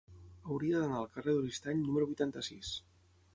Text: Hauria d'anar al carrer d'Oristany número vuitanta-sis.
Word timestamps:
Hauria 0.53 0.79
d'anar 0.83 0.97
al 1.01 1.09
carrer 1.17 1.35
d'Oristany 1.35 1.79
número 1.83 2.09
vuitanta-sis. 2.13 2.73